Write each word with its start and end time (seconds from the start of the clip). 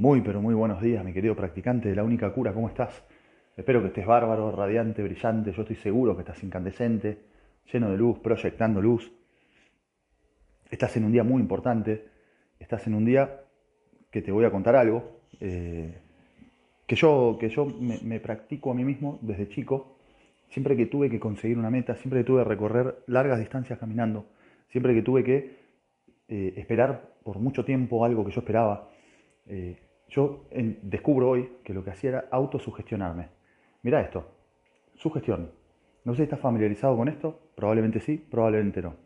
Muy, 0.00 0.22
pero 0.22 0.40
muy 0.40 0.54
buenos 0.54 0.80
días, 0.80 1.04
mi 1.04 1.12
querido 1.12 1.36
practicante 1.36 1.90
de 1.90 1.94
la 1.94 2.02
única 2.02 2.32
cura, 2.32 2.54
¿cómo 2.54 2.70
estás? 2.70 3.04
Espero 3.54 3.82
que 3.82 3.88
estés 3.88 4.06
bárbaro, 4.06 4.50
radiante, 4.50 5.02
brillante, 5.02 5.52
yo 5.52 5.60
estoy 5.60 5.76
seguro 5.76 6.16
que 6.16 6.22
estás 6.22 6.42
incandescente, 6.42 7.18
lleno 7.70 7.90
de 7.90 7.98
luz, 7.98 8.18
proyectando 8.18 8.80
luz. 8.80 9.12
Estás 10.70 10.96
en 10.96 11.04
un 11.04 11.12
día 11.12 11.22
muy 11.22 11.42
importante, 11.42 12.06
estás 12.58 12.86
en 12.86 12.94
un 12.94 13.04
día 13.04 13.42
que 14.10 14.22
te 14.22 14.32
voy 14.32 14.46
a 14.46 14.50
contar 14.50 14.74
algo, 14.74 15.20
eh, 15.38 15.98
que 16.86 16.96
yo, 16.96 17.36
que 17.38 17.50
yo 17.50 17.66
me, 17.66 18.20
practico 18.20 18.70
a 18.70 18.74
mí 18.74 18.86
mismo 18.86 19.18
desde 19.20 19.50
chico, 19.50 19.98
siempre 20.48 20.78
que 20.78 20.86
tuve 20.86 21.10
que 21.10 21.20
conseguir 21.20 21.58
una 21.58 21.68
meta, 21.68 21.94
siempre 21.96 22.20
que 22.20 22.24
tuve 22.24 22.42
que 22.42 22.48
recorrer 22.48 23.02
largas 23.06 23.38
distancias 23.38 23.78
caminando, 23.78 24.24
siempre 24.70 24.94
que 24.94 25.02
tuve 25.02 25.22
que 25.22 25.56
eh, 26.26 26.54
esperar 26.56 27.16
por 27.22 27.38
mucho 27.38 27.66
tiempo 27.66 28.02
algo 28.02 28.24
que 28.24 28.32
yo 28.32 28.40
esperaba, 28.40 28.88
eh, 29.46 29.76
yo 30.10 30.44
descubro 30.82 31.30
hoy 31.30 31.48
que 31.64 31.72
lo 31.72 31.84
que 31.84 31.90
hacía 31.90 32.10
era 32.10 32.28
autosugestionarme. 32.30 33.28
Mira 33.82 34.00
esto, 34.00 34.28
sugestión. 34.94 35.52
No 36.04 36.12
sé 36.12 36.18
si 36.18 36.22
estás 36.24 36.40
familiarizado 36.40 36.96
con 36.96 37.08
esto, 37.08 37.40
probablemente 37.54 38.00
sí, 38.00 38.16
probablemente 38.16 38.82
no. 38.82 38.96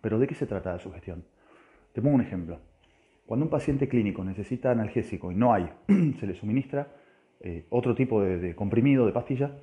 Pero 0.00 0.18
¿de 0.18 0.26
qué 0.26 0.34
se 0.34 0.46
trata 0.46 0.72
la 0.72 0.78
sugestión? 0.78 1.24
Te 1.92 2.00
pongo 2.00 2.14
un 2.14 2.20
ejemplo. 2.20 2.60
Cuando 3.26 3.46
un 3.46 3.50
paciente 3.50 3.88
clínico 3.88 4.22
necesita 4.24 4.70
analgésico 4.70 5.32
y 5.32 5.34
no 5.34 5.52
hay, 5.52 5.68
se 6.20 6.26
le 6.26 6.34
suministra 6.34 6.88
eh, 7.40 7.66
otro 7.70 7.94
tipo 7.94 8.22
de, 8.22 8.38
de 8.38 8.54
comprimido, 8.54 9.06
de 9.06 9.12
pastilla, 9.12 9.58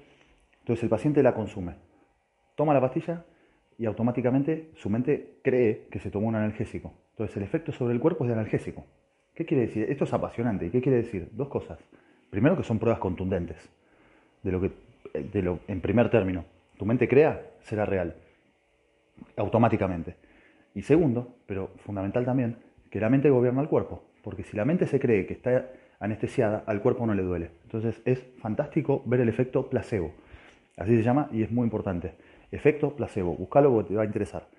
entonces 0.59 0.83
el 0.83 0.89
paciente 0.89 1.23
la 1.23 1.33
consume. 1.33 1.75
Toma 2.55 2.73
la 2.73 2.81
pastilla 2.81 3.25
y 3.77 3.85
automáticamente 3.85 4.71
su 4.75 4.89
mente 4.89 5.39
cree 5.41 5.87
que 5.89 5.99
se 5.99 6.11
tomó 6.11 6.27
un 6.27 6.35
analgésico. 6.35 6.93
Entonces 7.11 7.37
el 7.37 7.43
efecto 7.43 7.71
sobre 7.71 7.93
el 7.93 8.01
cuerpo 8.01 8.25
es 8.25 8.27
de 8.27 8.33
analgésico. 8.33 8.85
¿Qué 9.39 9.45
quiere 9.45 9.67
decir? 9.67 9.85
Esto 9.89 10.03
es 10.03 10.11
apasionante. 10.11 10.65
¿Y 10.65 10.69
qué 10.69 10.81
quiere 10.81 10.97
decir? 10.97 11.29
Dos 11.31 11.47
cosas. 11.47 11.79
Primero 12.29 12.57
que 12.57 12.63
son 12.63 12.77
pruebas 12.77 12.99
contundentes. 12.99 13.69
De 14.43 14.51
lo 14.51 14.59
que, 14.59 14.71
de 15.17 15.41
lo, 15.41 15.59
en 15.69 15.79
primer 15.79 16.09
término, 16.09 16.43
tu 16.77 16.85
mente 16.85 17.07
crea, 17.07 17.41
será 17.61 17.85
real. 17.85 18.17
Automáticamente. 19.37 20.17
Y 20.75 20.81
segundo, 20.81 21.37
pero 21.45 21.69
fundamental 21.77 22.25
también, 22.25 22.57
que 22.89 22.99
la 22.99 23.09
mente 23.09 23.29
gobierna 23.29 23.61
el 23.61 23.69
cuerpo. 23.69 24.03
Porque 24.23 24.43
si 24.43 24.57
la 24.57 24.65
mente 24.65 24.87
se 24.87 24.99
cree 24.99 25.25
que 25.25 25.35
está 25.35 25.67
anestesiada, 26.01 26.65
al 26.65 26.81
cuerpo 26.81 27.07
no 27.07 27.13
le 27.13 27.23
duele. 27.23 27.51
Entonces 27.63 28.01
es 28.03 28.21
fantástico 28.41 29.03
ver 29.05 29.21
el 29.21 29.29
efecto 29.29 29.69
placebo. 29.69 30.11
Así 30.75 30.97
se 30.97 31.03
llama 31.03 31.29
y 31.31 31.43
es 31.43 31.49
muy 31.49 31.63
importante. 31.63 32.15
Efecto 32.51 32.93
placebo. 32.93 33.37
Búscalo 33.37 33.71
porque 33.71 33.87
te 33.87 33.95
va 33.95 34.01
a 34.01 34.05
interesar. 34.05 34.49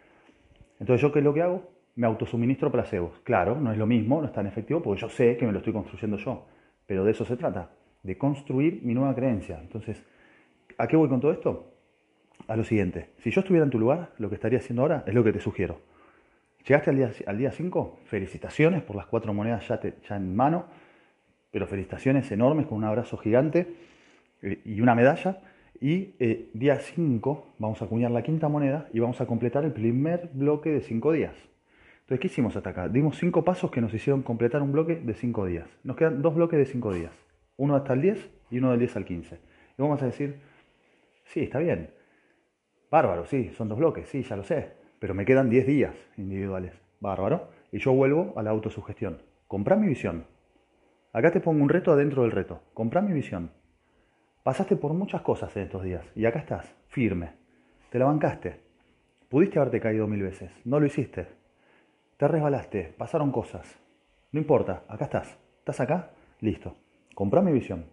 Entonces, 0.78 1.02
¿yo 1.02 1.12
qué 1.12 1.18
es 1.18 1.24
lo 1.26 1.34
que 1.34 1.42
hago? 1.42 1.68
Me 2.00 2.06
autosuministro 2.06 2.72
placebos. 2.72 3.20
Claro, 3.24 3.60
no 3.60 3.72
es 3.72 3.76
lo 3.76 3.86
mismo, 3.86 4.22
no 4.22 4.26
es 4.26 4.32
tan 4.32 4.46
efectivo 4.46 4.80
porque 4.80 5.02
yo 5.02 5.10
sé 5.10 5.36
que 5.36 5.44
me 5.44 5.52
lo 5.52 5.58
estoy 5.58 5.74
construyendo 5.74 6.16
yo. 6.16 6.46
Pero 6.86 7.04
de 7.04 7.10
eso 7.10 7.26
se 7.26 7.36
trata, 7.36 7.72
de 8.02 8.16
construir 8.16 8.80
mi 8.82 8.94
nueva 8.94 9.14
creencia. 9.14 9.58
Entonces, 9.60 10.02
¿a 10.78 10.88
qué 10.88 10.96
voy 10.96 11.10
con 11.10 11.20
todo 11.20 11.30
esto? 11.30 11.74
A 12.48 12.56
lo 12.56 12.64
siguiente, 12.64 13.10
si 13.18 13.30
yo 13.30 13.42
estuviera 13.42 13.64
en 13.64 13.70
tu 13.70 13.78
lugar, 13.78 14.12
lo 14.16 14.30
que 14.30 14.36
estaría 14.36 14.60
haciendo 14.60 14.80
ahora 14.80 15.04
es 15.06 15.12
lo 15.12 15.22
que 15.22 15.34
te 15.34 15.40
sugiero. 15.40 15.78
Llegaste 16.66 16.88
al 16.88 16.96
día, 16.96 17.10
al 17.26 17.36
día 17.36 17.50
5, 17.50 18.00
felicitaciones 18.06 18.82
por 18.82 18.96
las 18.96 19.04
cuatro 19.04 19.34
monedas 19.34 19.68
ya, 19.68 19.78
ya 19.82 20.16
en 20.16 20.34
mano, 20.34 20.64
pero 21.50 21.66
felicitaciones 21.66 22.32
enormes 22.32 22.66
con 22.66 22.78
un 22.78 22.84
abrazo 22.84 23.18
gigante 23.18 23.74
eh, 24.40 24.62
y 24.64 24.80
una 24.80 24.94
medalla. 24.94 25.42
Y 25.82 26.14
eh, 26.18 26.48
día 26.54 26.80
5 26.80 27.56
vamos 27.58 27.82
a 27.82 27.84
acuñar 27.84 28.10
la 28.10 28.22
quinta 28.22 28.48
moneda 28.48 28.88
y 28.90 29.00
vamos 29.00 29.20
a 29.20 29.26
completar 29.26 29.66
el 29.66 29.72
primer 29.72 30.30
bloque 30.32 30.70
de 30.70 30.80
5 30.80 31.12
días. 31.12 31.50
Entonces, 32.10 32.22
¿qué 32.22 32.26
hicimos 32.26 32.56
hasta 32.56 32.70
acá? 32.70 32.88
Dimos 32.88 33.18
cinco 33.18 33.44
pasos 33.44 33.70
que 33.70 33.80
nos 33.80 33.94
hicieron 33.94 34.22
completar 34.22 34.62
un 34.62 34.72
bloque 34.72 34.96
de 34.96 35.14
cinco 35.14 35.46
días. 35.46 35.68
Nos 35.84 35.94
quedan 35.96 36.22
dos 36.22 36.34
bloques 36.34 36.58
de 36.58 36.66
cinco 36.66 36.92
días. 36.92 37.12
Uno 37.56 37.76
hasta 37.76 37.92
el 37.92 38.02
10 38.02 38.30
y 38.50 38.58
uno 38.58 38.72
del 38.72 38.80
10 38.80 38.96
al 38.96 39.04
15. 39.04 39.36
Y 39.36 39.80
vamos 39.80 40.02
a 40.02 40.06
decir, 40.06 40.40
sí, 41.26 41.44
está 41.44 41.60
bien. 41.60 41.90
Bárbaro, 42.90 43.26
sí, 43.26 43.50
son 43.50 43.68
dos 43.68 43.78
bloques, 43.78 44.08
sí, 44.08 44.24
ya 44.24 44.34
lo 44.34 44.42
sé. 44.42 44.72
Pero 44.98 45.14
me 45.14 45.24
quedan 45.24 45.50
10 45.50 45.68
días 45.68 45.94
individuales. 46.16 46.72
Bárbaro. 46.98 47.50
Y 47.70 47.78
yo 47.78 47.92
vuelvo 47.92 48.34
a 48.36 48.42
la 48.42 48.50
autosugestión. 48.50 49.22
Comprá 49.46 49.76
mi 49.76 49.86
visión. 49.86 50.24
Acá 51.12 51.30
te 51.30 51.38
pongo 51.38 51.62
un 51.62 51.68
reto 51.68 51.92
adentro 51.92 52.22
del 52.22 52.32
reto. 52.32 52.60
Comprá 52.74 53.02
mi 53.02 53.12
visión. 53.12 53.52
Pasaste 54.42 54.74
por 54.74 54.94
muchas 54.94 55.22
cosas 55.22 55.56
en 55.56 55.62
estos 55.62 55.84
días. 55.84 56.04
Y 56.16 56.26
acá 56.26 56.40
estás, 56.40 56.74
firme. 56.88 57.34
Te 57.88 58.00
la 58.00 58.06
bancaste. 58.06 58.56
Pudiste 59.28 59.60
haberte 59.60 59.78
caído 59.78 60.08
mil 60.08 60.24
veces. 60.24 60.50
No 60.64 60.80
lo 60.80 60.86
hiciste 60.86 61.39
te 62.20 62.28
resbalaste, 62.28 62.92
pasaron 62.98 63.32
cosas. 63.32 63.80
No 64.30 64.40
importa, 64.40 64.84
acá 64.88 65.06
estás. 65.06 65.38
¿Estás 65.60 65.80
acá? 65.80 66.10
Listo. 66.40 66.76
Comprá 67.14 67.40
mi 67.40 67.50
visión. 67.50 67.86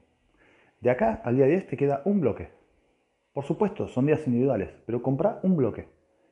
De 0.82 0.90
acá 0.90 1.22
al 1.24 1.38
día 1.38 1.46
10 1.46 1.68
te 1.68 1.78
queda 1.78 2.02
un 2.04 2.20
bloque. 2.20 2.50
Por 3.32 3.46
supuesto, 3.46 3.88
son 3.88 4.06
días 4.06 4.28
individuales, 4.28 4.72
pero 4.86 5.02
comprá 5.02 5.40
un 5.44 5.56
bloque. 5.56 5.88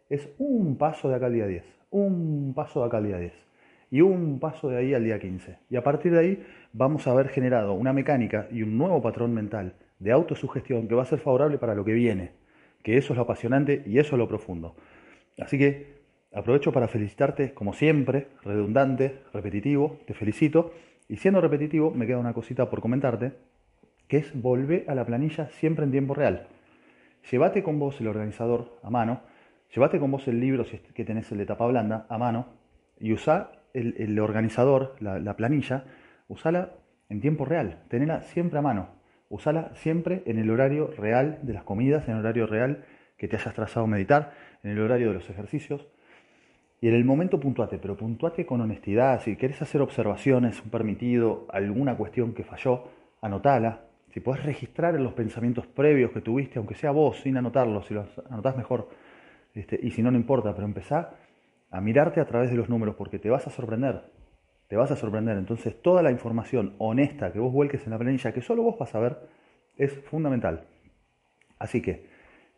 Es 0.10 0.28
un 0.40 0.78
paso 0.78 1.08
de 1.08 1.16
acá 1.16 1.28
al 1.28 1.36
día 1.36 1.48
10, 1.48 1.64
un 1.92 2.52
paso 2.54 2.82
de 2.82 2.88
acá 2.88 2.98
al 2.98 3.06
día 3.06 3.18
10 3.18 3.34
y 3.92 4.02
un 4.02 4.42
paso 4.42 4.68
de 4.68 4.76
ahí 4.76 4.94
al 4.94 5.06
día 5.06 5.18
15. 5.18 5.60
Y 5.70 5.78
a 5.78 5.84
partir 5.86 6.12
de 6.12 6.20
ahí 6.20 6.46
vamos 6.74 7.08
a 7.08 7.12
haber 7.12 7.30
generado 7.30 7.76
una 7.76 7.94
mecánica 7.94 8.50
y 8.52 8.62
un 8.62 8.78
nuevo 8.78 9.02
patrón 9.02 9.34
mental 9.34 9.76
de 10.00 10.12
autosugestión 10.12 10.90
que 10.90 10.96
va 10.96 11.04
a 11.04 11.06
ser 11.06 11.20
favorable 11.20 11.60
para 11.60 11.76
lo 11.76 11.86
que 11.86 11.94
viene, 11.94 12.34
que 12.84 12.98
eso 12.98 13.14
es 13.14 13.16
lo 13.16 13.24
apasionante 13.24 13.84
y 13.86 14.00
eso 14.00 14.16
es 14.16 14.20
lo 14.20 14.28
profundo. 14.28 14.76
Así 15.40 15.58
que 15.58 15.95
Aprovecho 16.36 16.74
para 16.74 16.90
felicitarte, 16.90 17.54
como 17.54 17.72
siempre, 17.72 18.28
redundante, 18.44 19.22
repetitivo, 19.32 20.00
te 20.06 20.14
felicito. 20.14 20.74
Y 21.08 21.16
siendo 21.16 21.40
repetitivo, 21.40 21.92
me 21.92 22.06
queda 22.06 22.18
una 22.18 22.34
cosita 22.34 22.70
por 22.70 22.82
comentarte, 22.82 23.32
que 24.10 24.18
es 24.18 24.42
volver 24.42 24.84
a 24.90 24.96
la 24.96 25.06
planilla 25.06 25.48
siempre 25.48 25.86
en 25.86 25.92
tiempo 25.92 26.14
real. 26.14 26.48
Llévate 27.32 27.64
con 27.64 27.80
vos 27.80 28.02
el 28.02 28.08
organizador 28.10 28.78
a 28.84 28.90
mano, 28.90 29.22
llévate 29.74 29.98
con 29.98 30.12
vos 30.12 30.28
el 30.28 30.42
libro, 30.42 30.66
si 30.66 30.78
que 30.80 31.06
tenés 31.06 31.32
el 31.32 31.38
de 31.38 31.46
tapa 31.46 31.68
blanda, 31.68 32.06
a 32.10 32.18
mano, 32.18 32.48
y 33.00 33.14
usá 33.14 33.52
el, 33.74 34.20
organizador, 34.20 34.98
la, 35.00 35.20
la, 35.20 35.38
planilla, 35.38 35.86
usala 36.28 36.74
en 37.08 37.22
tiempo 37.22 37.46
real, 37.46 37.84
tenela 37.88 38.24
siempre 38.24 38.60
a 38.60 38.62
mano, 38.62 38.90
usala 39.30 39.72
siempre 39.76 40.22
en 40.26 40.38
el 40.38 40.50
horario 40.50 40.92
real 40.98 41.40
de 41.44 41.54
las 41.54 41.64
comidas, 41.64 42.10
en 42.10 42.16
el 42.16 42.20
horario 42.20 42.46
real 42.46 42.84
que 43.18 43.30
te 43.30 43.38
hayas 43.38 43.54
trazado 43.54 43.88
meditar, 43.88 44.34
en 44.64 44.72
el 44.72 44.80
horario 44.82 45.08
de 45.10 45.14
los 45.16 45.30
ejercicios, 45.30 45.88
y 46.82 46.88
en 46.88 46.94
el 46.94 47.06
momento 47.06 47.40
puntuate, 47.40 47.78
pero 47.78 47.96
puntuate 47.96 48.46
con 48.46 48.62
honestidad. 48.62 49.22
Si 49.22 49.36
querés 49.38 49.62
hacer 49.62 49.82
observaciones, 49.82 50.62
un 50.62 50.70
permitido, 50.70 51.46
alguna 51.50 51.96
cuestión 51.96 52.34
que 52.34 52.44
falló, 52.44 52.84
anotala. 53.22 53.82
Si 54.10 54.20
podés 54.20 54.44
registrar 54.44 54.94
los 55.00 55.14
pensamientos 55.14 55.68
previos 55.68 56.12
que 56.12 56.22
tuviste, 56.22 56.60
aunque 56.60 56.76
sea 56.76 56.92
vos, 56.92 57.20
sin 57.22 57.38
anotarlos, 57.38 57.88
si 57.88 57.94
los 57.94 58.08
anotás 58.30 58.56
mejor. 58.56 58.90
Este, 59.54 59.80
y 59.82 59.92
si 59.92 60.04
no, 60.04 60.12
no 60.12 60.18
importa, 60.18 60.54
pero 60.54 60.66
empezá 60.66 61.16
a 61.72 61.82
mirarte 61.82 62.20
a 62.22 62.26
través 62.26 62.52
de 62.52 62.58
los 62.58 62.70
números 62.70 62.96
porque 62.96 63.20
te 63.20 63.30
vas 63.30 63.48
a 63.48 63.50
sorprender. 63.50 64.04
Te 64.68 64.76
vas 64.76 64.92
a 64.92 64.96
sorprender. 64.96 65.38
Entonces, 65.38 65.82
toda 65.82 66.02
la 66.02 66.12
información 66.12 66.76
honesta 66.78 67.32
que 67.32 67.40
vos 67.40 67.54
vuelques 67.54 67.86
en 67.86 67.92
la 67.92 67.98
planilla, 67.98 68.34
que 68.34 68.42
solo 68.42 68.64
vos 68.64 68.78
vas 68.78 68.94
a 68.96 69.00
ver, 69.00 69.18
es 69.78 69.94
fundamental. 70.06 70.66
Así 71.58 71.82
que, 71.82 72.10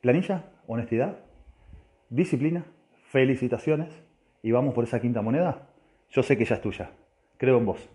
planilla, 0.01 0.45
honestidad, 0.67 1.19
disciplina, 2.09 2.65
felicitaciones 3.09 4.06
y 4.41 4.51
vamos 4.51 4.73
por 4.73 4.83
esa 4.83 4.99
quinta 4.99 5.21
moneda, 5.21 5.67
yo 6.09 6.23
sé 6.23 6.37
que 6.37 6.45
ya 6.45 6.55
es 6.55 6.61
tuya. 6.61 6.91
Creo 7.37 7.57
en 7.57 7.65
vos. 7.65 7.89